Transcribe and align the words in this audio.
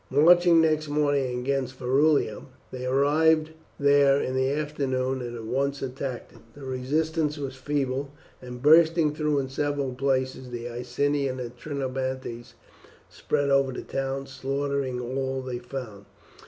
Marching 0.09 0.59
next 0.61 0.87
morning 0.89 1.39
against 1.39 1.77
Verulamium, 1.77 2.47
they 2.71 2.87
arrived 2.87 3.51
there 3.79 4.19
in 4.19 4.35
the 4.35 4.49
afternoon 4.49 5.21
and 5.21 5.35
at 5.35 5.43
once 5.43 5.83
attacked 5.83 6.31
it. 6.33 6.39
The 6.55 6.63
resistance 6.65 7.37
was 7.37 7.55
feeble, 7.55 8.09
and 8.41 8.63
bursting 8.63 9.13
through 9.13 9.37
in 9.37 9.49
several 9.49 9.93
places 9.93 10.49
the 10.49 10.67
Iceni 10.69 11.27
and 11.27 11.39
Trinobantes 11.55 12.55
spread 13.09 13.51
over 13.51 13.71
the 13.71 13.83
town, 13.83 14.25
slaughtering 14.25 14.99
all 14.99 15.43
they 15.43 15.59
found. 15.59 16.07